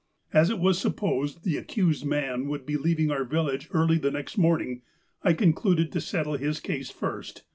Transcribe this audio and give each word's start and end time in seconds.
"As 0.41 0.49
it 0.49 0.57
was 0.57 0.79
supposed 0.79 1.43
the 1.43 1.57
accused 1.57 2.05
man 2.05 2.47
would 2.47 2.65
be 2.65 2.75
leaving 2.75 3.11
our 3.11 3.23
vil 3.23 3.43
lage 3.43 3.69
early 3.71 3.99
the 3.99 4.09
next 4.09 4.35
morning, 4.35 4.81
I 5.21 5.33
concluded 5.33 5.91
to 5.91 6.01
settle 6.01 6.37
his 6.37 6.59
case 6.59 6.89
first. 6.89 7.43